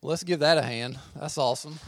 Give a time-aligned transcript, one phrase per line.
[0.00, 0.96] Let's give that a hand.
[1.16, 1.80] That's awesome.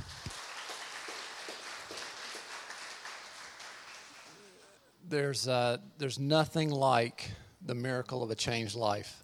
[5.09, 7.31] There's, uh, there's nothing like
[7.65, 9.23] the miracle of a changed life.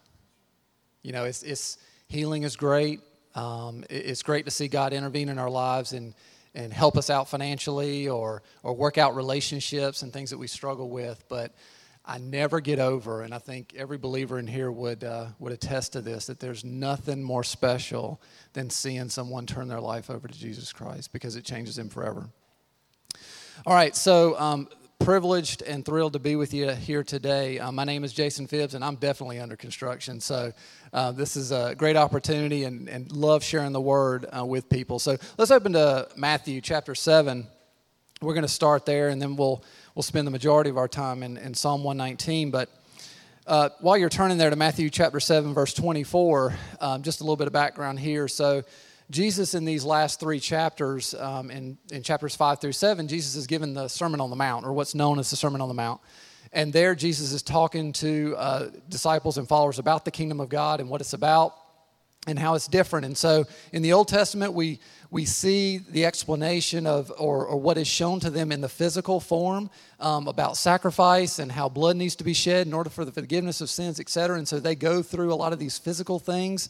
[1.03, 3.01] You know, it's, it's healing is great.
[3.35, 6.15] Um, it, it's great to see God intervene in our lives and,
[6.55, 10.91] and help us out financially or, or work out relationships and things that we struggle
[10.91, 11.25] with.
[11.29, 11.53] But
[12.09, 15.95] I never get over, and I think every believer in here would, uh, would attest
[15.95, 18.21] to this, that there's nothing more special
[18.53, 22.29] than seeing someone turn their life over to Jesus Christ because it changes them forever.
[23.67, 24.69] All right, so um,
[25.01, 27.59] privileged and thrilled to be with you here today.
[27.59, 30.21] Uh, my name is Jason Phibbs, and I'm definitely under construction.
[30.21, 30.53] So
[30.93, 35.01] uh, this is a great opportunity and, and love sharing the word uh, with people.
[35.01, 37.49] So let's open to Matthew chapter 7.
[38.23, 39.65] We're going to start there, and then we'll
[39.97, 42.51] we'll spend the majority of our time in, in Psalm 119.
[42.51, 42.69] But
[43.47, 47.37] uh, while you're turning there to Matthew chapter 7, verse 24, um, just a little
[47.37, 48.29] bit of background here.
[48.29, 48.63] So,
[49.09, 53.47] Jesus, in these last three chapters, um, in, in chapters 5 through 7, Jesus is
[53.47, 56.01] given the Sermon on the Mount, or what's known as the Sermon on the Mount.
[56.53, 60.81] And there, Jesus is talking to uh, disciples and followers about the kingdom of God
[60.81, 61.55] and what it's about
[62.27, 63.07] and how it's different.
[63.07, 64.81] And so in the Old Testament, we,
[65.17, 69.19] we see the explanation of, or, or what is shown to them in the physical
[69.19, 73.13] form um, about sacrifice and how blood needs to be shed in order for the
[73.13, 74.37] forgiveness of sins, et cetera.
[74.37, 76.69] And so they go through a lot of these physical things.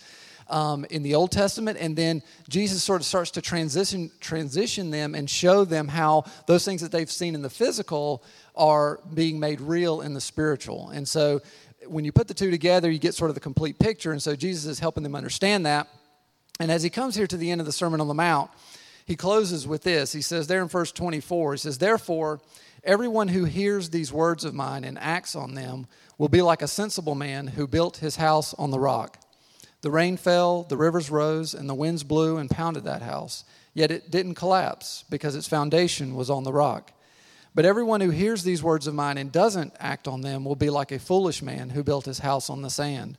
[0.48, 5.16] Um, in the Old Testament, and then Jesus sort of starts to transition transition them
[5.16, 6.12] and show them how
[6.46, 8.22] those things that they've seen in the physical
[8.54, 10.90] are being made real in the spiritual.
[10.90, 11.40] And so
[11.94, 14.12] when you put the two together, you get sort of the complete picture.
[14.12, 15.88] And so Jesus is helping them understand that.
[16.58, 18.50] And as he comes here to the end of the Sermon on the Mount,
[19.04, 20.12] he closes with this.
[20.12, 22.40] He says, there in verse 24, he says, Therefore,
[22.82, 25.86] everyone who hears these words of mine and acts on them
[26.18, 29.18] will be like a sensible man who built his house on the rock.
[29.82, 33.44] The rain fell, the rivers rose, and the winds blew and pounded that house.
[33.74, 36.92] Yet it didn't collapse because its foundation was on the rock.
[37.54, 40.70] But everyone who hears these words of mine and doesn't act on them will be
[40.70, 43.18] like a foolish man who built his house on the sand.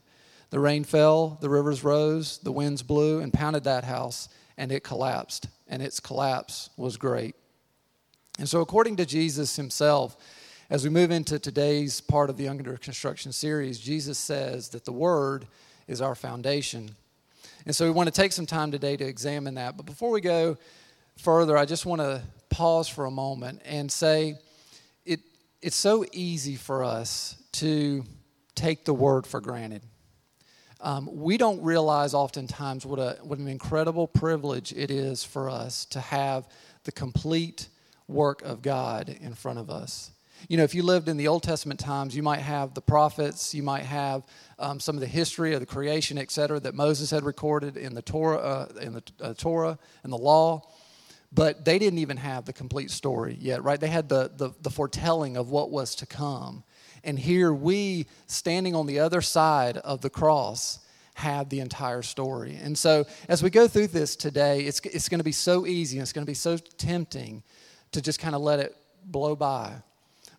[0.50, 4.82] The rain fell, the rivers rose, the winds blew and pounded that house, and it
[4.82, 5.48] collapsed.
[5.66, 7.34] And its collapse was great.
[8.38, 10.16] And so, according to Jesus himself,
[10.70, 14.92] as we move into today's part of the Under Construction series, Jesus says that the
[14.92, 15.46] Word
[15.86, 16.94] is our foundation.
[17.66, 19.76] And so, we want to take some time today to examine that.
[19.76, 20.56] But before we go
[21.18, 24.38] further, I just want to pause for a moment and say
[25.04, 25.20] it,
[25.60, 28.04] it's so easy for us to
[28.54, 29.82] take the word for granted.
[30.80, 35.84] Um, we don't realize oftentimes what, a, what an incredible privilege it is for us
[35.86, 36.46] to have
[36.84, 37.68] the complete
[38.06, 40.12] work of God in front of us.
[40.48, 43.54] You know, if you lived in the Old Testament times, you might have the prophets,
[43.54, 44.22] you might have
[44.60, 47.94] um, some of the history of the creation, et cetera, that Moses had recorded in
[47.94, 50.62] the Torah, uh, in the uh, Torah and the law
[51.32, 53.78] but they didn't even have the complete story yet, right?
[53.78, 56.64] They had the, the, the, foretelling of what was to come.
[57.04, 60.80] And here we, standing on the other side of the cross,
[61.14, 62.58] have the entire story.
[62.62, 65.98] And so as we go through this today, it's, it's going to be so easy
[65.98, 67.42] and it's going to be so tempting
[67.92, 69.72] to just kind of let it blow by.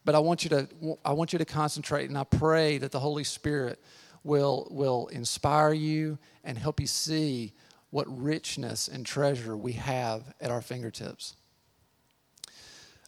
[0.05, 0.67] But I want you to,
[1.03, 3.79] I want you to concentrate, and I pray that the Holy Spirit
[4.23, 7.53] will, will inspire you and help you see
[7.89, 11.35] what richness and treasure we have at our fingertips.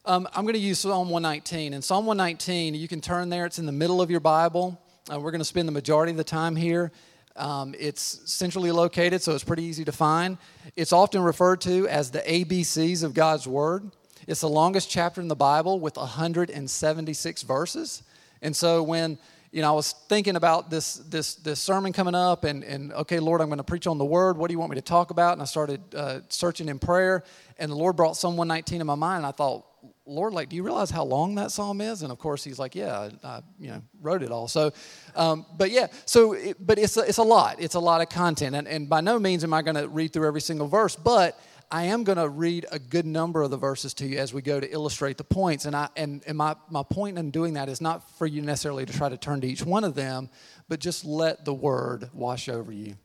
[0.04, 1.76] Um, I'm going to use Psalm 119.
[1.76, 4.82] And Psalm 119, you can turn there, it's in the middle of your Bible.
[5.12, 6.92] Uh, we're going to spend the majority of the time here.
[7.36, 10.40] Um, it's centrally located, so it's pretty easy to find.
[10.76, 13.92] It's often referred to as the ABCs of God's Word.
[14.28, 18.02] It's the longest chapter in the Bible with 176 verses.
[18.42, 19.20] And so when
[19.52, 23.20] you know, I was thinking about this this this sermon coming up, and and okay,
[23.20, 24.38] Lord, I'm going to preach on the Word.
[24.38, 25.34] What do you want me to talk about?
[25.34, 27.24] And I started uh, searching in prayer,
[27.60, 29.18] and the Lord brought Psalm 119 in my mind.
[29.18, 29.66] And I thought,
[30.06, 32.02] Lord, like, do you realize how long that psalm is?
[32.02, 34.48] And of course, He's like, Yeah, I, you know wrote it all.
[34.48, 34.72] So,
[35.16, 37.58] um, but yeah, so it, but it's a, it's a lot.
[37.60, 40.14] It's a lot of content, and and by no means am I going to read
[40.14, 41.40] through every single verse, but
[41.74, 44.42] I am going to read a good number of the verses to you as we
[44.42, 45.64] go to illustrate the points.
[45.64, 48.86] And, I, and, and my, my point in doing that is not for you necessarily
[48.86, 50.30] to try to turn to each one of them,
[50.68, 52.96] but just let the word wash over you.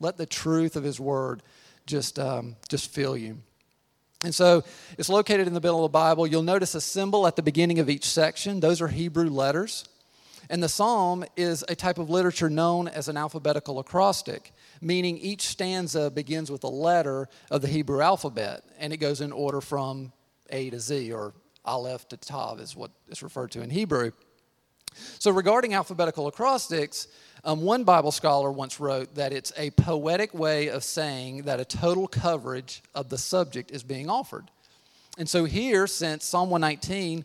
[0.00, 1.42] Let the truth of his word
[1.86, 3.38] just, um, just fill you.
[4.22, 4.64] And so
[4.98, 6.26] it's located in the middle of the Bible.
[6.26, 9.84] You'll notice a symbol at the beginning of each section, those are Hebrew letters.
[10.48, 15.42] And the psalm is a type of literature known as an alphabetical acrostic meaning each
[15.42, 20.12] stanza begins with a letter of the Hebrew alphabet, and it goes in order from
[20.50, 21.34] A to Z, or
[21.64, 24.12] Aleph to Tav is what is referred to in Hebrew.
[25.18, 27.06] So, regarding alphabetical acrostics,
[27.42, 31.64] Um, one Bible scholar once wrote that it's a poetic way of saying that a
[31.64, 34.50] total coverage of the subject is being offered.
[35.16, 37.24] And so, here, since Psalm 119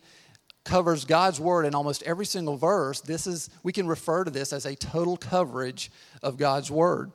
[0.64, 4.52] covers God's word in almost every single verse, this is, we can refer to this
[4.52, 5.90] as a total coverage
[6.22, 7.12] of God's word.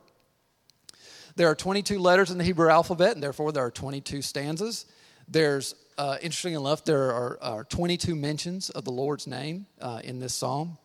[1.36, 4.86] There are 22 letters in the Hebrew alphabet, and therefore there are 22 stanzas.
[5.28, 10.18] There's, uh, interesting enough, there are, are, 22 mentions of the Lord's name uh, in
[10.18, 10.78] this psalm.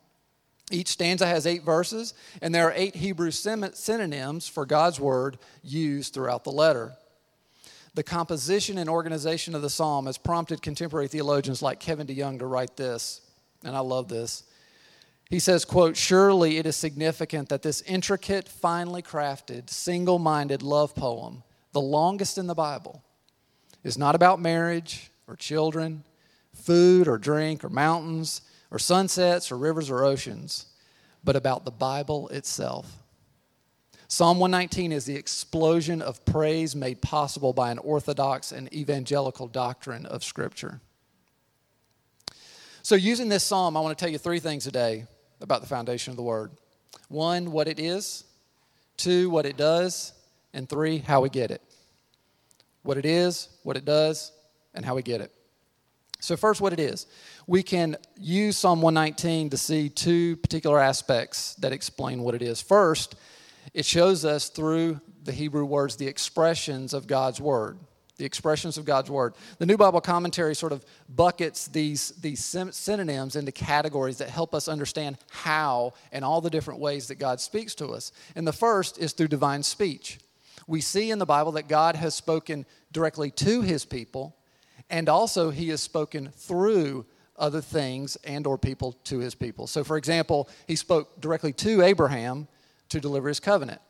[0.69, 6.13] Each stanza has eight verses, and there are eight Hebrew synonyms for God's word used
[6.13, 6.93] throughout the letter.
[7.93, 12.45] The composition and organization of the psalm has prompted contemporary theologians like Kevin DeYoung to
[12.45, 13.21] write this,
[13.63, 14.43] and I love this.
[15.29, 21.43] He says, quote, surely it is significant that this intricate, finely crafted, single-minded love poem,
[21.71, 23.03] the longest in the Bible,
[23.83, 26.03] is not about marriage or children,
[26.53, 28.41] food or drink or mountains,
[28.71, 30.67] or sunsets or rivers or oceans,
[31.23, 33.03] but about the Bible itself.
[34.09, 40.05] Psalm 119 is the explosion of praise made possible by an orthodox and evangelical doctrine
[40.05, 40.79] of Scripture.
[42.83, 45.05] So, using this psalm, I want to tell you three things today
[45.41, 46.51] about the foundation of the Word
[47.09, 48.23] one, what it is,
[48.95, 50.13] two, what it does,
[50.53, 51.61] and three, how we get it.
[52.83, 54.31] What it is, what it does,
[54.73, 55.33] and how we get it.
[56.27, 57.07] So, first, what it is.
[57.47, 62.61] We can use Psalm 119 to see two particular aspects that explain what it is.
[62.61, 63.15] First,
[63.73, 67.79] it shows us through the Hebrew words the expressions of God's Word.
[68.17, 69.35] The expressions of God's Word.
[69.57, 74.67] The New Bible Commentary sort of buckets these, these synonyms into categories that help us
[74.67, 78.11] understand how and all the different ways that God speaks to us.
[78.35, 80.19] And the first is through divine speech.
[80.67, 84.36] We see in the Bible that God has spoken directly to his people
[84.89, 87.05] and also he has spoken through
[87.37, 89.67] other things and or people to his people.
[89.67, 92.47] So for example he spoke directly to abraham
[92.89, 93.81] to deliver his covenant.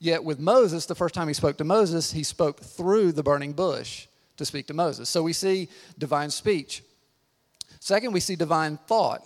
[0.00, 3.52] Yet with moses the first time he spoke to moses he spoke through the burning
[3.52, 4.06] bush
[4.36, 5.08] to speak to moses.
[5.08, 5.68] So we see
[5.98, 6.82] divine speech.
[7.78, 9.22] Second we see divine thought.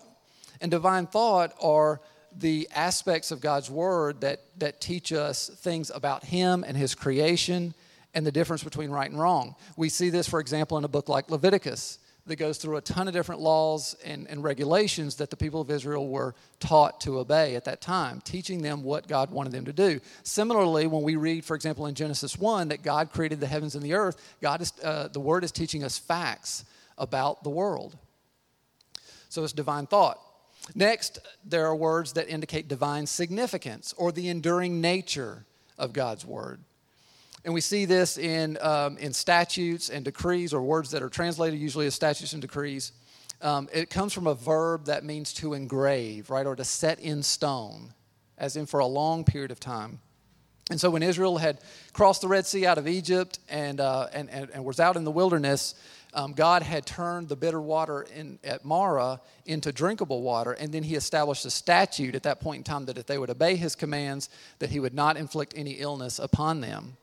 [0.61, 2.00] And divine thought are
[2.37, 7.75] the aspects of god's word that, that teach us things about him and his creation
[8.15, 9.55] and the difference between right and wrong.
[9.77, 13.09] We see this, for example, in a book like Leviticus that goes through a ton
[13.09, 17.57] of different laws and, and, regulations that the people of Israel were taught to obey
[17.57, 19.99] at that time, teaching them what God wanted them to do.
[20.23, 23.83] Similarly, when we read, for example, in Genesis 1 that God created the heavens and
[23.83, 26.65] the earth, God is, uh, the Word is teaching us facts
[26.97, 27.97] about the world.
[29.29, 30.21] So it's divine thought.
[30.75, 35.47] Next, there are words that indicate divine significance or the enduring nature
[35.79, 36.61] of God's Word.
[37.44, 41.58] And we see this in, um, in statutes and decrees, or words that are translated
[41.58, 42.93] usually as statutes and decrees.
[43.40, 47.23] Um, it comes from a verb that means to engrave, right, or to set in
[47.23, 47.94] stone,
[48.37, 50.00] as in for a long period of time.
[50.70, 51.61] And so when Israel had
[51.93, 55.05] crossed the Red Sea out of Egypt and, uh, and, and, and, was out in
[55.05, 55.75] the wilderness,
[56.12, 60.82] um, God had turned the bitter water in, at Marah into drinkable water, and then
[60.82, 63.75] he established a statute at that point in time that if they would obey his
[63.75, 66.96] commands, that he would not inflict any illness upon them.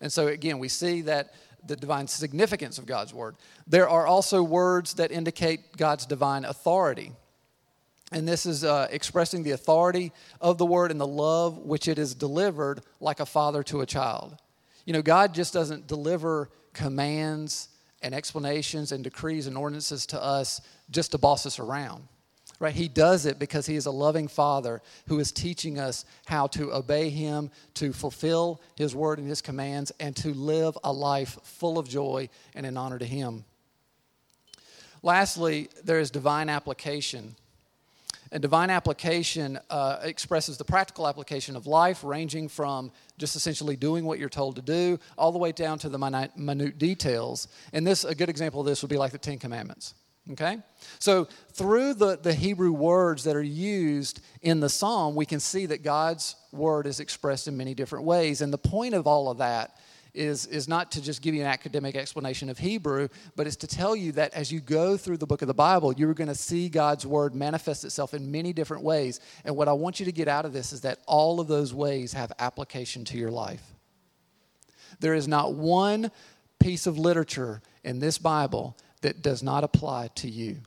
[0.00, 1.34] And so, again, we see that
[1.66, 3.36] the divine significance of God's word.
[3.66, 7.12] There are also words that indicate God's divine authority.
[8.12, 11.98] And this is uh, expressing the authority of the word and the love which it
[11.98, 14.36] is delivered like a father to a child.
[14.84, 17.68] You know, God just doesn't deliver commands
[18.02, 20.60] and explanations and decrees and ordinances to us
[20.90, 22.08] just to boss us around
[22.60, 22.74] right?
[22.74, 26.72] He does it because he is a loving father who is teaching us how to
[26.72, 31.78] obey him, to fulfill his word and his commands, and to live a life full
[31.78, 33.44] of joy and in honor to him.
[35.02, 37.34] Lastly, there is divine application.
[38.30, 44.04] And divine application uh, expresses the practical application of life, ranging from just essentially doing
[44.04, 47.48] what you're told to do, all the way down to the minute, minute details.
[47.72, 49.94] And this, a good example of this would be like the Ten Commandments.
[50.32, 50.58] Okay?
[50.98, 55.66] So, through the, the Hebrew words that are used in the psalm, we can see
[55.66, 58.40] that God's word is expressed in many different ways.
[58.40, 59.76] And the point of all of that
[60.14, 63.66] is, is not to just give you an academic explanation of Hebrew, but it's to
[63.66, 66.34] tell you that as you go through the book of the Bible, you're going to
[66.34, 69.20] see God's word manifest itself in many different ways.
[69.44, 71.72] And what I want you to get out of this is that all of those
[71.72, 73.62] ways have application to your life.
[75.00, 76.10] There is not one
[76.58, 80.58] piece of literature in this Bible that does not apply to you.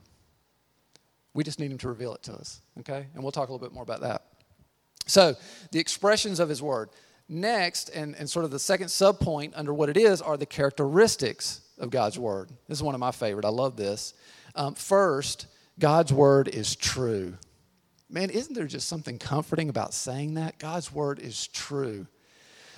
[1.34, 3.06] We just need him to reveal it to us, okay?
[3.14, 4.22] And we'll talk a little bit more about that.
[5.06, 5.34] So,
[5.72, 6.90] the expressions of his word.
[7.28, 11.62] Next, and, and sort of the second subpoint under what it is, are the characteristics
[11.78, 12.50] of God's word.
[12.68, 13.44] This is one of my favorite.
[13.44, 14.14] I love this.
[14.54, 15.46] Um, first,
[15.78, 17.34] God's word is true.
[18.10, 20.58] Man, isn't there just something comforting about saying that?
[20.58, 22.06] God's word is true.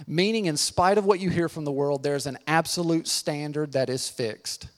[0.07, 3.89] Meaning, in spite of what you hear from the world, there's an absolute standard that
[3.89, 4.69] is fixed,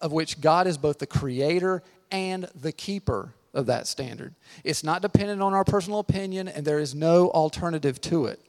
[0.00, 4.34] of which God is both the creator and the keeper of that standard.
[4.64, 8.40] It's not dependent on our personal opinion, and there is no alternative to it.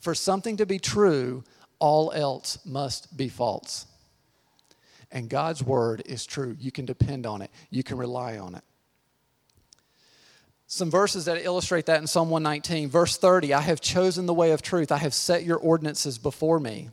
[0.00, 1.44] For something to be true,
[1.78, 3.86] all else must be false.
[5.10, 6.56] And God's word is true.
[6.58, 8.64] You can depend on it, you can rely on it.
[10.66, 12.88] Some verses that illustrate that in Psalm 119.
[12.88, 16.58] Verse 30 I have chosen the way of truth, I have set your ordinances before
[16.58, 16.88] me.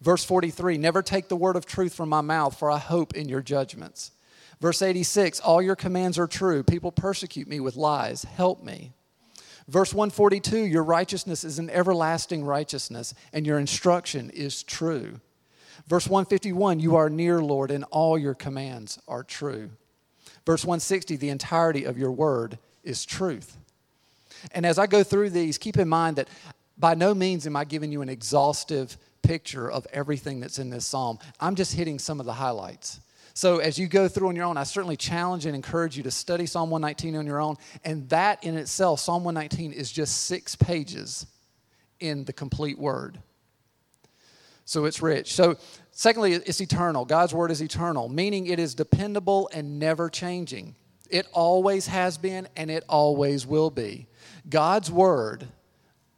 [0.00, 3.28] Verse 43 Never take the word of truth from my mouth, for I hope in
[3.28, 4.12] your judgments.
[4.60, 6.62] Verse 86 All your commands are true.
[6.62, 8.24] People persecute me with lies.
[8.24, 8.92] Help me.
[9.68, 15.20] Verse 142 Your righteousness is an everlasting righteousness, and your instruction is true.
[15.86, 19.70] Verse 151 You are near, Lord, and all your commands are true.
[20.46, 23.56] Verse 160 The entirety of your word is truth.
[24.52, 26.28] And as I go through these, keep in mind that
[26.78, 28.96] by no means am I giving you an exhaustive
[29.28, 31.18] picture of everything that's in this psalm.
[31.38, 32.98] I'm just hitting some of the highlights.
[33.34, 36.10] So as you go through on your own, I certainly challenge and encourage you to
[36.10, 37.56] study Psalm 119 on your own.
[37.84, 41.26] And that in itself, Psalm 119, is just six pages
[42.00, 43.18] in the complete word.
[44.64, 45.34] So it's rich.
[45.34, 45.58] So,
[45.90, 47.04] secondly, it's eternal.
[47.04, 50.74] God's word is eternal, meaning it is dependable and never changing.
[51.10, 54.08] It always has been and it always will be.
[54.48, 55.46] God's word,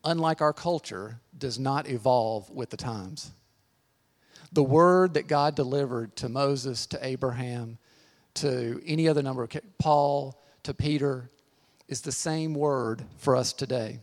[0.05, 3.33] unlike our culture, does not evolve with the times.
[4.53, 7.79] The word that God delivered to Moses, to Abraham,
[8.35, 11.31] to any other number of Paul, to Peter,
[11.89, 14.01] is the same word for us today.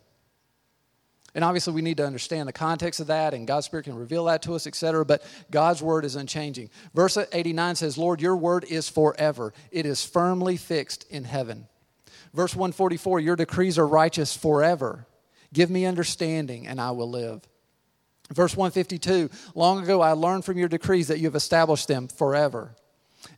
[1.36, 4.26] And obviously, we need to understand the context of that, and God's Spirit can reveal
[4.26, 5.06] that to us, etc.
[5.06, 6.70] But God's word is unchanging.
[6.94, 11.68] Verse 89 says, Lord, your word is forever, it is firmly fixed in heaven.
[12.34, 15.07] Verse 144, your decrees are righteous forever.
[15.54, 17.42] Give me understanding, and I will live.
[18.34, 22.76] Verse 152 Long ago I learned from your decrees that you have established them forever.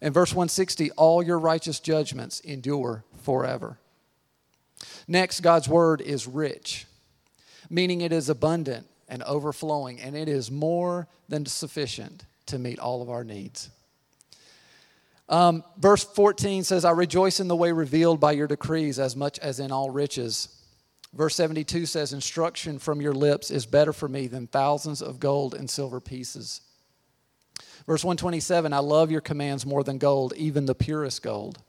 [0.02, 3.78] And verse 160 All your righteous judgments endure forever.
[5.08, 6.86] Next, God's word is rich,
[7.70, 13.02] meaning it is abundant and overflowing, and it is more than sufficient to meet all
[13.02, 13.70] of our needs.
[15.28, 19.38] Um, verse 14 says, I rejoice in the way revealed by your decrees as much
[19.40, 20.59] as in all riches.
[21.14, 25.54] Verse 72 says, Instruction from your lips is better for me than thousands of gold
[25.54, 26.62] and silver pieces.
[27.88, 31.62] Verse 127, I love your commands more than gold, even the purest gold.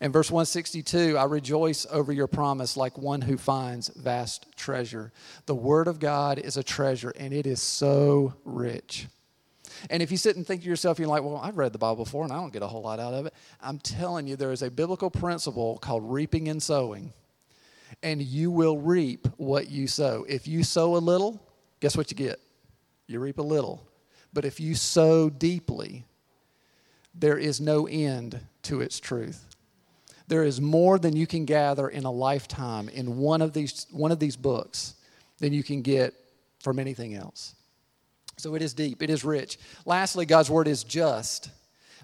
[0.00, 5.12] And verse 162, I rejoice over your promise like one who finds vast treasure.
[5.46, 9.06] The Word of God is a treasure, and it is so rich.
[9.90, 12.04] And if you sit and think to yourself, you're like, well, I've read the Bible
[12.04, 13.34] before and I don't get a whole lot out of it.
[13.60, 17.12] I'm telling you, there is a biblical principle called reaping and sowing
[18.02, 20.24] and you will reap what you sow.
[20.28, 21.40] If you sow a little,
[21.80, 22.40] guess what you get?
[23.06, 23.86] You reap a little.
[24.32, 26.04] But if you sow deeply,
[27.14, 29.46] there is no end to its truth.
[30.28, 34.12] There is more than you can gather in a lifetime in one of these, one
[34.12, 34.94] of these books
[35.38, 36.14] than you can get
[36.60, 37.54] from anything else.
[38.36, 39.58] So it is deep, it is rich.
[39.86, 41.50] Lastly, God's word is just,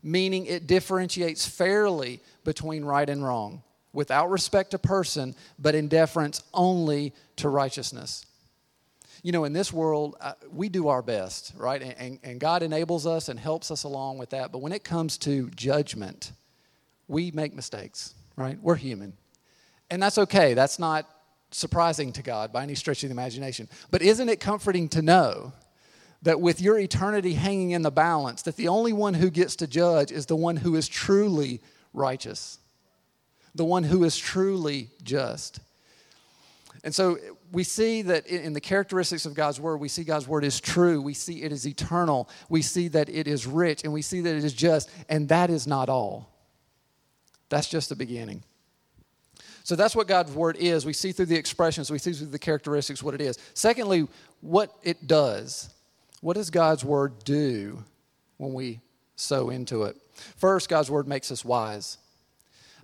[0.03, 6.43] meaning it differentiates fairly between right and wrong without respect to person, but in deference
[6.55, 8.25] only to righteousness.
[9.23, 11.81] You know, in this world, uh, we do our best, right?
[11.81, 14.51] And, and, and God enables us and helps us along with that.
[14.51, 16.33] But when it comes to judgment,
[17.07, 18.59] we make mistakes, right?
[18.61, 19.13] We're human.
[19.91, 20.55] And that's okay.
[20.55, 21.09] That's not
[21.53, 23.69] surprising to God by any stretch of the imagination.
[23.91, 25.53] But isn't it comforting to know
[26.23, 29.67] that with your eternity hanging in the balance, that the only one who gets to
[29.67, 31.61] judge is the one who is truly
[31.93, 32.59] righteous?
[33.55, 35.61] The one who is truly just.
[36.85, 37.19] And so
[37.53, 41.01] we see that in the characteristics of God's word, we see God's word is true.
[41.01, 42.29] We see it is eternal.
[42.49, 44.91] We see that it is rich, and we see that it is just.
[45.09, 46.29] And that is not all.
[47.51, 48.43] That's just the beginning.
[49.65, 50.85] So that's what God's word is.
[50.85, 53.39] We see through the expressions, we see through the characteristics what it is.
[53.55, 54.09] Secondly,
[54.41, 55.71] what it does.
[56.21, 57.85] What does God's word do
[58.39, 58.81] when we
[59.15, 59.97] sow into it?
[60.37, 61.99] First, God's word makes us wise.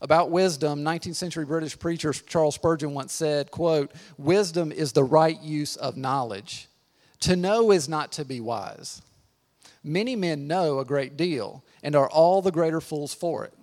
[0.01, 5.41] About wisdom, 19th century British preacher Charles Spurgeon once said, quote, "Wisdom is the right
[5.43, 6.69] use of knowledge.
[7.21, 9.03] To know is not to be wise.
[9.83, 13.55] Many men know a great deal and are all the greater fools for it.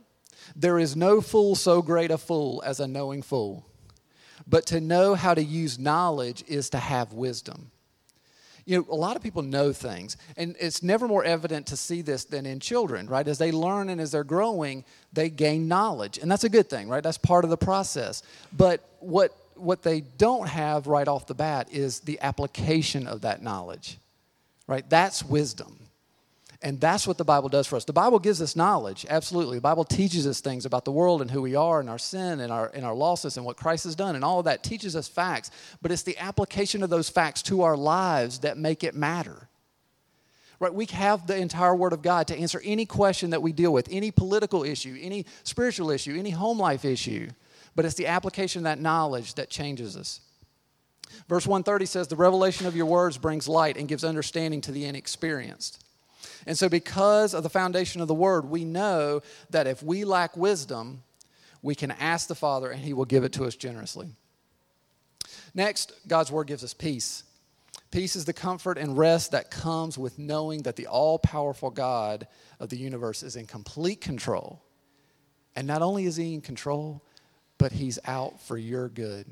[0.56, 3.66] There is no fool so great a fool as a knowing fool.
[4.46, 7.72] But to know how to use knowledge is to have wisdom.
[8.66, 12.02] You know, a lot of people know things, and it's never more evident to see
[12.02, 13.28] this than in children, right?
[13.28, 16.90] As they learn and as they're growing, they gain knowledge, and that's a good thing,
[16.90, 17.04] right?
[17.04, 18.24] That's part of the process.
[18.52, 23.42] But what what they don't have right off the bat is the application of that
[23.42, 23.98] knowledge,
[24.68, 24.88] right?
[24.90, 25.85] That's wisdom.
[26.62, 27.86] And that's what the Bible does for us.
[27.86, 29.58] The Bible gives us knowledge, absolutely.
[29.58, 32.40] The Bible teaches us things about the world and who we are and our sin
[32.40, 34.96] and our, and our losses and what Christ has done, and all of that teaches
[34.96, 35.52] us facts.
[35.82, 39.50] But it's the application of those facts to our lives that make it matter.
[40.60, 40.74] Right?
[40.74, 43.90] We have the entire Word of God to answer any question that we deal with,
[43.92, 47.30] any political issue, any spiritual issue, any home life issue.
[47.76, 50.22] But it's the application of that knowledge that changes us.
[51.28, 54.86] Verse 130 says, The revelation of your words brings light and gives understanding to the
[54.86, 55.85] inexperienced.
[56.46, 60.38] And so, because of the foundation of the word, we know that if we lack
[60.38, 61.04] wisdom,
[61.62, 64.10] we can ask the Father and he will give it to us generously.
[65.54, 67.24] Next, God's word gives us peace.
[67.90, 72.28] Peace is the comfort and rest that comes with knowing that the all powerful God
[72.60, 74.62] of the universe is in complete control.
[75.56, 77.02] And not only is he in control,
[77.58, 79.32] but he's out for your good.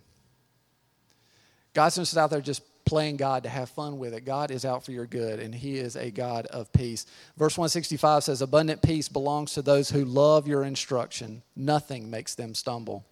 [1.73, 4.25] God's not just out there just playing God to have fun with it.
[4.25, 7.05] God is out for your good, and He is a God of peace.
[7.37, 11.43] Verse 165 says, Abundant peace belongs to those who love your instruction.
[11.55, 13.05] Nothing makes them stumble.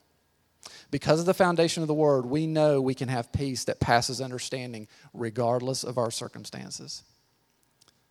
[0.91, 4.21] Because of the foundation of the Word, we know we can have peace that passes
[4.21, 7.03] understanding regardless of our circumstances.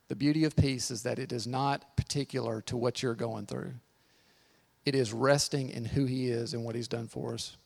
[0.08, 3.74] The beauty of peace is that it is not particular to what you're going through,
[4.84, 7.56] it is resting in who He is and what He's done for us.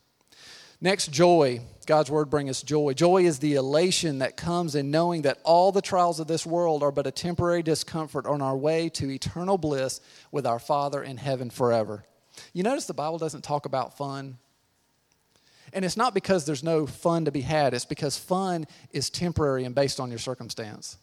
[0.85, 1.63] Next, joy.
[1.87, 2.93] God's word brings us joy.
[2.93, 6.83] Joy is the elation that comes in knowing that all the trials of this world
[6.83, 11.17] are but a temporary discomfort on our way to eternal bliss with our Father in
[11.17, 12.05] heaven forever.
[12.53, 14.37] You notice the Bible doesn't talk about fun.
[15.73, 19.65] And it's not because there's no fun to be had, it's because fun is temporary
[19.65, 20.99] and based on your circumstance.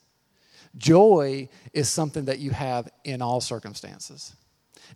[0.77, 4.35] Joy is something that you have in all circumstances.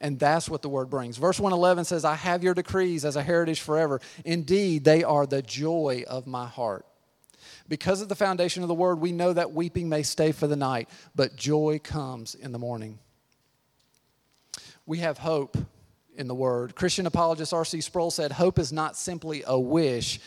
[0.01, 1.17] And that's what the word brings.
[1.17, 4.01] Verse 111 says, I have your decrees as a heritage forever.
[4.23, 6.85] Indeed, they are the joy of my heart.
[7.67, 10.55] Because of the foundation of the word, we know that weeping may stay for the
[10.55, 12.99] night, but joy comes in the morning.
[14.85, 15.57] We have hope
[16.15, 16.75] in the word.
[16.75, 17.81] Christian apologist R.C.
[17.81, 20.19] Sproul said, Hope is not simply a wish,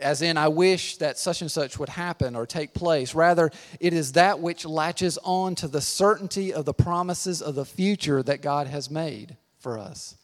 [0.00, 3.14] as in, I wish that such and such would happen or take place.
[3.14, 7.64] Rather, it is that which latches on to the certainty of the promises of the
[7.64, 10.16] future that God has made for us.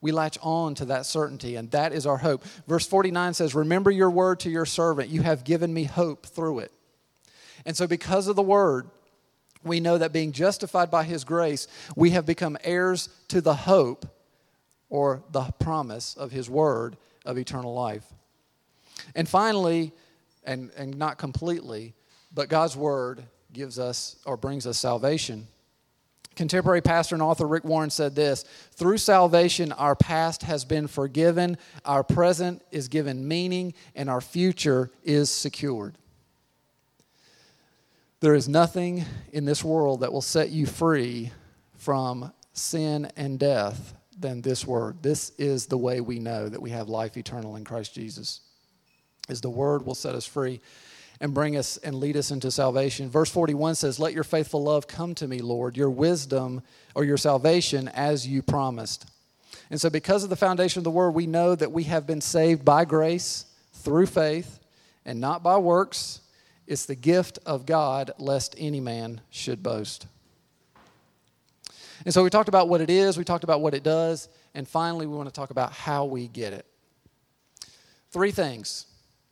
[0.00, 2.44] We latch on to that certainty, and that is our hope.
[2.66, 5.10] Verse 49 says, Remember your word to your servant.
[5.10, 6.72] You have given me hope through it.
[7.66, 8.88] And so, because of the word,
[9.64, 14.06] we know that being justified by his grace, we have become heirs to the hope
[14.88, 16.96] or the promise of his word
[17.26, 18.04] of eternal life.
[19.14, 19.92] And finally,
[20.44, 21.94] and, and not completely,
[22.34, 25.46] but God's word gives us or brings us salvation.
[26.36, 31.58] Contemporary pastor and author Rick Warren said this Through salvation, our past has been forgiven,
[31.84, 35.96] our present is given meaning, and our future is secured.
[38.20, 41.30] There is nothing in this world that will set you free
[41.76, 45.02] from sin and death than this word.
[45.02, 48.40] This is the way we know that we have life eternal in Christ Jesus
[49.28, 50.60] is the word will set us free
[51.20, 53.10] and bring us and lead us into salvation.
[53.10, 56.62] Verse 41 says, Let your faithful love come to me, Lord, your wisdom
[56.94, 59.06] or your salvation as you promised.
[59.70, 62.20] And so, because of the foundation of the word, we know that we have been
[62.20, 64.60] saved by grace through faith
[65.04, 66.20] and not by works.
[66.66, 70.06] It's the gift of God, lest any man should boast.
[72.04, 74.66] And so, we talked about what it is, we talked about what it does, and
[74.66, 76.64] finally, we want to talk about how we get it.
[78.10, 78.86] Three things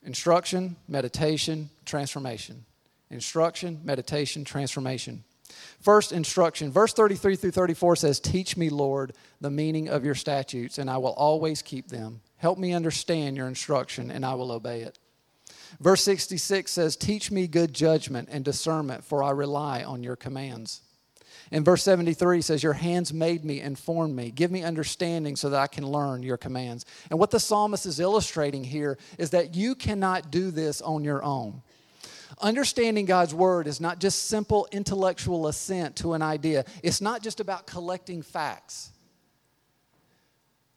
[0.07, 2.64] Instruction, meditation, transformation.
[3.11, 5.25] Instruction, meditation, transformation.
[5.81, 6.71] First, instruction.
[6.71, 10.99] Verse 33 through 34 says, Teach me, Lord, the meaning of your statutes, and I
[10.99, 12.21] will always keep them.
[12.37, 14.99] Help me understand your instruction, and I will obey it.
[15.81, 20.83] Verse 66 says, Teach me good judgment and discernment, for I rely on your commands.
[21.51, 24.31] In verse 73 he says, Your hands made me and formed me.
[24.31, 26.85] Give me understanding so that I can learn your commands.
[27.11, 31.23] And what the psalmist is illustrating here is that you cannot do this on your
[31.23, 31.63] own.
[32.41, 37.41] Understanding God's word is not just simple intellectual assent to an idea, it's not just
[37.41, 38.91] about collecting facts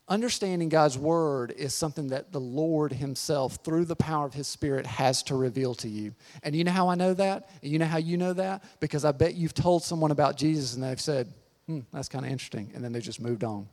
[0.10, 4.86] understanding God's word is something that the Lord Himself, through the power of His Spirit,
[4.86, 6.14] has to reveal to you.
[6.44, 7.50] And you know how I know that?
[7.62, 8.64] And you know how you know that?
[8.80, 11.32] Because I bet you've told someone about Jesus and they've said,
[11.68, 12.72] hmm, that's kind of interesting.
[12.74, 13.68] And then they just moved on.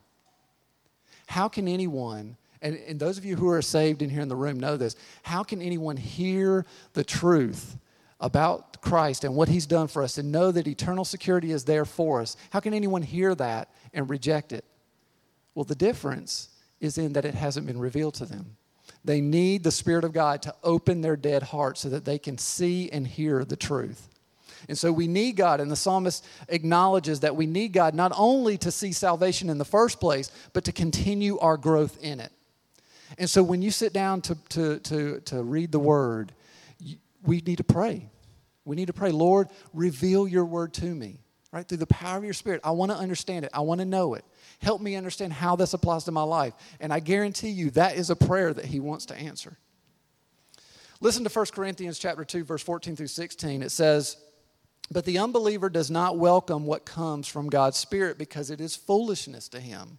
[1.26, 4.36] How can anyone, and, and those of you who are saved in here in the
[4.36, 7.76] room know this, how can anyone hear the truth
[8.20, 11.84] about Christ and what he's done for us and know that eternal security is there
[11.84, 14.64] for us, how can anyone hear that and reject it?
[15.56, 18.56] Well, the difference is in that it hasn't been revealed to them.
[19.04, 22.36] They need the Spirit of God to open their dead hearts so that they can
[22.36, 24.08] see and hear the truth.
[24.68, 28.58] And so we need God, and the psalmist acknowledges that we need God not only
[28.58, 32.32] to see salvation in the first place, but to continue our growth in it.
[33.16, 36.32] And so when you sit down to, to, to, to read the word,
[37.22, 38.10] we need to pray.
[38.66, 41.20] We need to pray, Lord, reveal your word to me,
[41.56, 41.66] right?
[41.66, 42.60] Through the power of your spirit.
[42.64, 44.26] I want to understand it, I want to know it.
[44.60, 46.52] Help me understand how this applies to my life.
[46.80, 49.56] And I guarantee you that is a prayer that he wants to answer.
[51.00, 53.62] Listen to 1 Corinthians chapter 2 verse 14 through 16.
[53.62, 54.18] It says,
[54.90, 59.48] "But the unbeliever does not welcome what comes from God's spirit because it is foolishness
[59.48, 59.98] to him."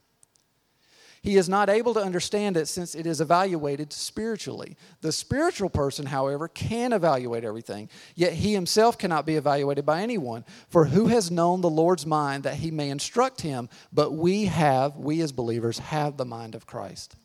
[1.22, 4.78] He is not able to understand it since it is evaluated spiritually.
[5.02, 10.46] The spiritual person, however, can evaluate everything, yet he himself cannot be evaluated by anyone.
[10.70, 13.70] For who has known the Lord's mind that he may instruct him?
[13.92, 17.16] But we have, we as believers, have the mind of Christ.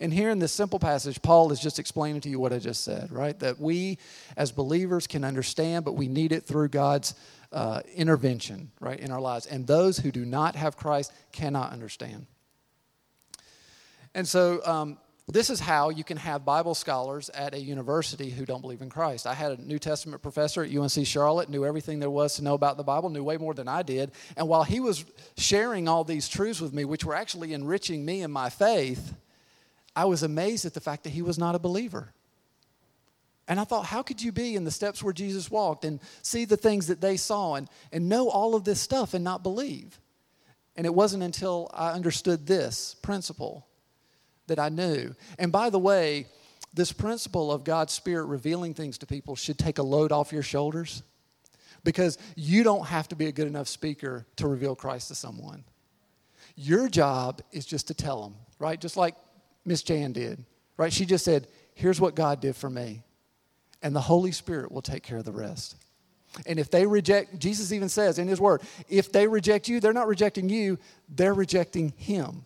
[0.00, 2.84] And here in this simple passage, Paul is just explaining to you what I just
[2.84, 3.38] said, right?
[3.38, 3.98] That we
[4.36, 7.14] as believers can understand, but we need it through God's
[7.52, 9.46] uh, intervention, right, in our lives.
[9.46, 12.26] And those who do not have Christ cannot understand.
[14.18, 18.44] And so, um, this is how you can have Bible scholars at a university who
[18.44, 19.28] don't believe in Christ.
[19.28, 22.54] I had a New Testament professor at UNC Charlotte, knew everything there was to know
[22.54, 24.10] about the Bible, knew way more than I did.
[24.36, 25.04] And while he was
[25.36, 29.14] sharing all these truths with me, which were actually enriching me in my faith,
[29.94, 32.12] I was amazed at the fact that he was not a believer.
[33.46, 36.44] And I thought, how could you be in the steps where Jesus walked and see
[36.44, 40.00] the things that they saw and, and know all of this stuff and not believe?
[40.74, 43.67] And it wasn't until I understood this principle
[44.48, 45.14] that I knew.
[45.38, 46.26] And by the way,
[46.74, 50.42] this principle of God's Spirit revealing things to people should take a load off your
[50.42, 51.02] shoulders
[51.84, 55.64] because you don't have to be a good enough speaker to reveal Christ to someone.
[56.56, 58.80] Your job is just to tell them, right?
[58.80, 59.14] Just like
[59.64, 60.44] Miss Jan did,
[60.76, 60.92] right?
[60.92, 63.04] She just said, Here's what God did for me.
[63.82, 65.76] And the Holy Spirit will take care of the rest.
[66.44, 69.92] And if they reject, Jesus even says in His Word, if they reject you, they're
[69.92, 72.44] not rejecting you, they're rejecting Him.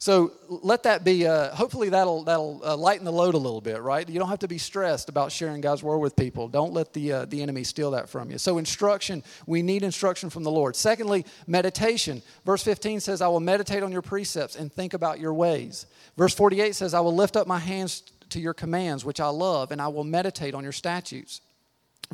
[0.00, 3.82] So let that be, uh, hopefully that'll, that'll uh, lighten the load a little bit,
[3.82, 4.08] right?
[4.08, 6.48] You don't have to be stressed about sharing God's word with people.
[6.48, 8.38] Don't let the, uh, the enemy steal that from you.
[8.38, 10.74] So, instruction, we need instruction from the Lord.
[10.74, 12.22] Secondly, meditation.
[12.46, 15.84] Verse 15 says, I will meditate on your precepts and think about your ways.
[16.16, 19.70] Verse 48 says, I will lift up my hands to your commands, which I love,
[19.70, 21.42] and I will meditate on your statutes.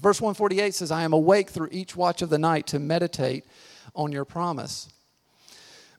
[0.01, 3.45] Verse 148 says, I am awake through each watch of the night to meditate
[3.95, 4.89] on your promise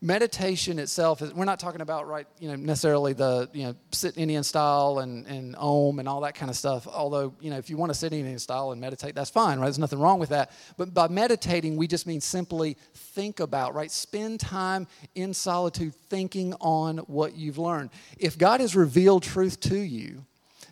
[0.01, 4.17] meditation itself is we're not talking about right you know necessarily the you know sit
[4.17, 6.87] indian style and and om and all that kind of stuff.
[6.87, 9.65] Although you know if you want to sit indian style and meditate that's fine right?
[9.65, 10.51] There's nothing wrong with that.
[10.77, 13.89] But by meditating we just mean simply think about right?
[13.89, 17.89] Spend time in solitude thinking on what you've learned.
[18.17, 20.25] If god has revealed truth to you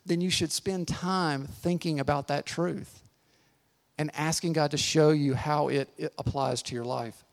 [0.05, 3.01] then you should spend time thinking about that truth
[3.97, 7.24] and asking god to show you how it, it applies to your life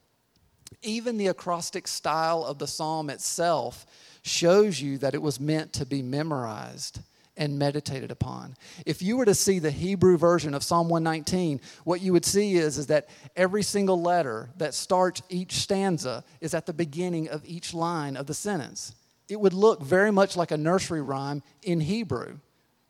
[0.83, 3.87] even the acrostic style of the psalm itself
[4.23, 7.01] shows you that it was meant to be memorized
[7.37, 8.55] and meditated upon.
[8.85, 12.55] If you were to see the Hebrew version of Psalm 119, what you would see
[12.55, 17.43] is, is that every single letter that starts each stanza is at the beginning of
[17.45, 18.95] each line of the sentence.
[19.29, 22.39] It would look very much like a nursery rhyme in Hebrew.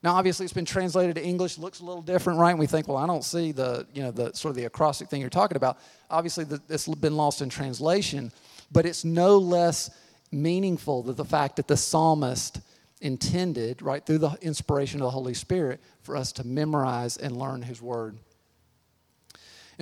[0.03, 2.51] Now, obviously, it's been translated to English, looks a little different, right?
[2.51, 5.09] And we think, well, I don't see the, you know, the sort of the acrostic
[5.09, 5.79] thing you're talking about.
[6.11, 8.33] Obviously, the, it's been lost in translation,
[8.73, 9.91] but it's no less
[10.33, 12.61] meaningful than the fact that the psalmist
[13.01, 17.63] intended, right, through the inspiration of the Holy Spirit, for us to memorize and learn
[17.63, 18.19] His Word.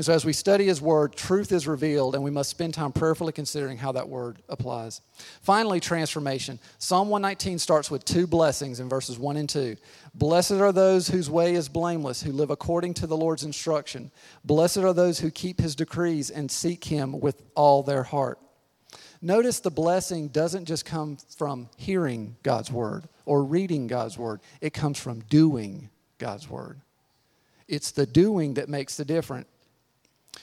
[0.01, 2.91] And so, as we study His Word, truth is revealed, and we must spend time
[2.91, 5.03] prayerfully considering how that Word applies.
[5.43, 6.59] Finally, transformation.
[6.79, 9.77] Psalm 119 starts with two blessings in verses 1 and 2.
[10.15, 14.11] Blessed are those whose way is blameless, who live according to the Lord's instruction.
[14.43, 18.39] Blessed are those who keep His decrees and seek Him with all their heart.
[19.21, 24.73] Notice the blessing doesn't just come from hearing God's Word or reading God's Word, it
[24.73, 26.81] comes from doing God's Word.
[27.69, 29.47] It's the doing that makes the difference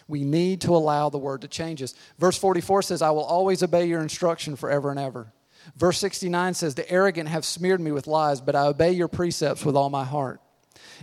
[0.08, 1.94] we need to allow the word to change us.
[2.18, 5.34] Verse 44 says, I will always obey your instruction forever and ever.
[5.76, 9.66] Verse 69 says, The arrogant have smeared me with lies, but I obey your precepts
[9.66, 10.42] with all my heart.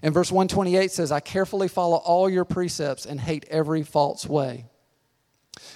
[0.03, 4.67] And verse 128 says, I carefully follow all your precepts and hate every false way.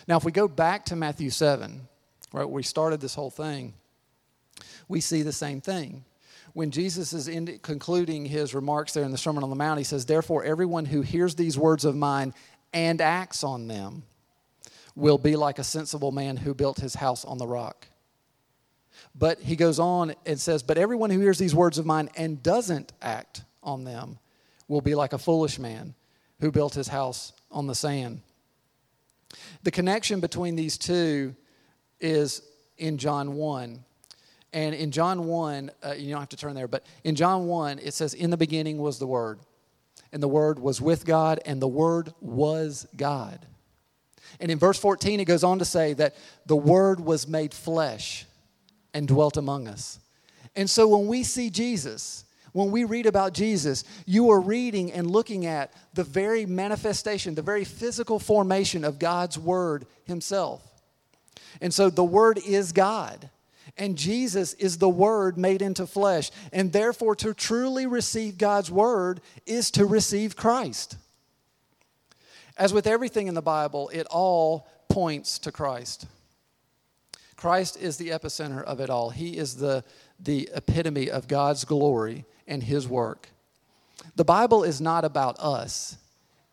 [0.07, 1.87] Now, if we go back to Matthew 7,
[2.33, 3.75] right, we started this whole thing,
[4.89, 6.05] we see the same thing
[6.59, 9.85] when Jesus is in, concluding his remarks there in the Sermon on the Mount, he
[9.85, 12.35] says, Therefore, everyone who hears these words of mine
[12.73, 14.03] and acts on them
[14.95, 17.87] will be like a sensible man who built his house on the rock.
[19.15, 22.43] But he goes on and says, But everyone who hears these words of mine and
[22.43, 24.19] doesn't act on them
[24.67, 25.95] will be like a foolish man
[26.41, 28.21] who built his house on the sand.
[29.63, 31.35] The connection between these two
[32.01, 32.43] is
[32.77, 33.85] in John 1.
[34.53, 37.81] And in John 1, uh, you don't have to turn there, but in John 1,
[37.81, 39.41] it says, In the beginning was the Word,
[40.13, 43.47] and the Word was with God, and the Word was God.
[44.41, 46.15] And in verse 14, it goes on to say that
[46.47, 48.27] the Word was made flesh
[48.95, 49.99] and dwelt among us.
[50.57, 55.11] And so when we see Jesus, when we read about Jesus, you are reading and
[55.11, 60.63] looking at the very manifestation, the very physical formation of God's Word Himself.
[61.61, 63.31] And so the Word is God.
[63.79, 66.31] And Jesus is the Word made into flesh.
[66.53, 70.97] And therefore, to truly receive God's Word is to receive Christ.
[72.57, 76.07] As with everything in the Bible, it all points to Christ.
[77.37, 79.11] Christ is the epicenter of it all.
[79.11, 79.85] He is the,
[80.19, 83.29] the epitome of God's glory and His work.
[84.17, 85.97] The Bible is not about us,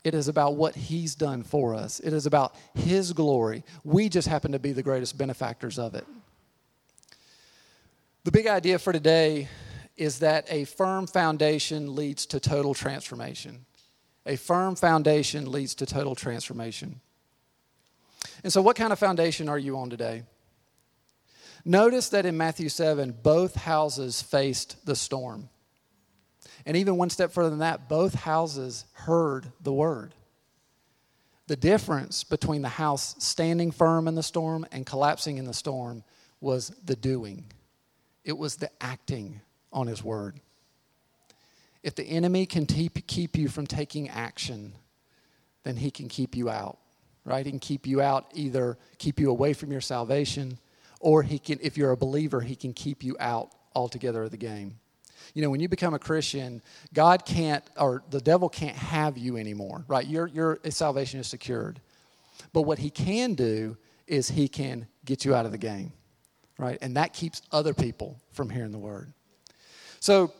[0.03, 1.99] it is about what He's done for us.
[1.99, 3.63] It is about His glory.
[3.83, 6.05] We just happen to be the greatest benefactors of it.
[8.25, 9.49] The big idea for today
[9.95, 13.67] is that a firm foundation leads to total transformation.
[14.25, 17.01] A firm foundation leads to total transformation.
[18.43, 20.23] And so, what kind of foundation are you on today?
[21.65, 25.49] Notice that in Matthew 7, both houses faced the storm.
[26.65, 30.15] And even one step further than that, both houses heard the word.
[31.45, 36.03] The difference between the house standing firm in the storm and collapsing in the storm
[36.41, 37.45] was the doing,
[38.25, 39.39] it was the acting
[39.71, 40.41] on his word.
[41.83, 44.73] If the enemy can keep you from taking action,
[45.63, 46.79] then he can keep you out,
[47.23, 47.45] right?
[47.45, 50.57] He can keep you out, either keep you away from your salvation
[50.99, 54.37] or he can, if you're a believer, he can keep you out altogether of the
[54.37, 54.79] game.
[55.35, 56.61] You know, when you become a Christian,
[56.93, 60.05] God can't, or the devil can't have you anymore, right?
[60.07, 61.79] Your, your salvation is secured.
[62.53, 65.93] But what he can do is he can get you out of the game,
[66.57, 66.77] right?
[66.81, 69.11] And that keeps other people from hearing the word.
[69.99, 70.31] So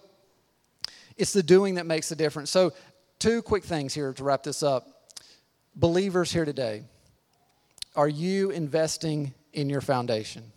[1.18, 2.52] it's the doing that makes the difference.
[2.52, 2.74] So,
[3.20, 4.88] two quick things here to wrap this up.
[5.76, 6.84] Believers here today,
[7.96, 10.52] are you investing in your foundation?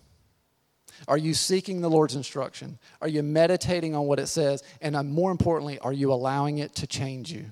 [1.06, 2.78] Are you seeking the Lord's instruction?
[3.00, 4.64] Are you meditating on what it says?
[4.80, 7.46] And uh, more importantly, are you allowing it to change you?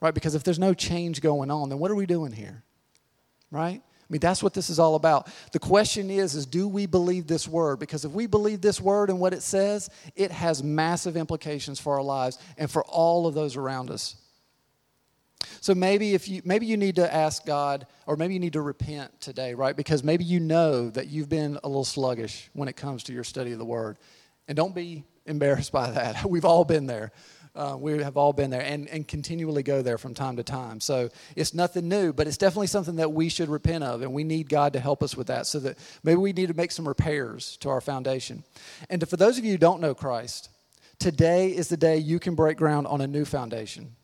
[0.00, 0.14] Right?
[0.14, 2.62] Because if there's no change going on, then what are we doing here?
[3.50, 3.82] Right?
[4.10, 5.28] I mean, that's what this is all about.
[5.52, 7.78] The question is, is do we believe this word?
[7.78, 11.94] Because if we believe this word and what it says, it has massive implications for
[11.94, 14.16] our lives and for all of those around us.
[15.60, 18.62] So maybe if you maybe you need to ask God or maybe you need to
[18.62, 19.76] repent today, right?
[19.76, 23.24] Because maybe you know that you've been a little sluggish when it comes to your
[23.24, 23.96] study of the word.
[24.48, 26.24] And don't be embarrassed by that.
[26.28, 27.12] We've all been there.
[27.54, 30.80] Uh, we have all been there and, and continually go there from time to time.
[30.80, 34.22] So it's nothing new, but it's definitely something that we should repent of, and we
[34.22, 36.86] need God to help us with that so that maybe we need to make some
[36.86, 38.44] repairs to our foundation.
[38.88, 40.48] And to, for those of you who don't know Christ,
[41.00, 43.96] today is the day you can break ground on a new foundation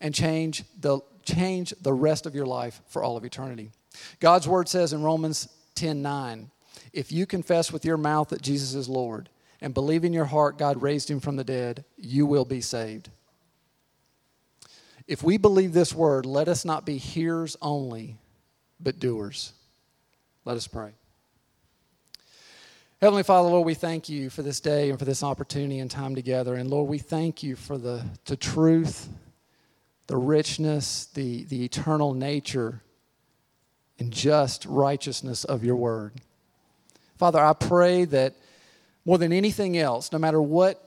[0.00, 3.70] and change the, change the rest of your life for all of eternity.
[4.18, 6.50] God's word says in Romans 10 9,
[6.92, 9.28] if you confess with your mouth that Jesus is Lord
[9.60, 13.10] and believe in your heart God raised him from the dead, you will be saved.
[15.06, 18.16] If we believe this word, let us not be hearers only,
[18.78, 19.52] but doers.
[20.44, 20.92] Let us pray.
[23.00, 26.14] Heavenly Father, Lord, we thank you for this day and for this opportunity and time
[26.14, 26.54] together.
[26.54, 29.08] And Lord, we thank you for the, the truth
[30.10, 32.82] the richness, the, the eternal nature,
[34.00, 36.14] and just righteousness of your word.
[37.16, 38.34] Father, I pray that
[39.04, 40.86] more than anything else, no matter what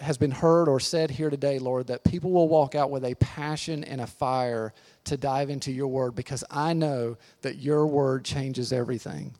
[0.00, 3.14] has been heard or said here today, Lord, that people will walk out with a
[3.16, 4.72] passion and a fire
[5.04, 9.34] to dive into your word because I know that your word changes everything.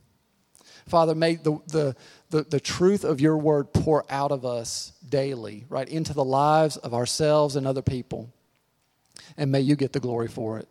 [0.87, 1.97] Father, may the, the,
[2.31, 6.77] the, the, truth of your word pour out of us daily, right, into the lives
[6.77, 8.33] of ourselves and other people.
[9.37, 10.69] And may you get the glory for it.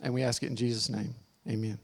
[0.00, 1.14] And we ask it in Jesus' name.
[1.48, 1.78] Amen.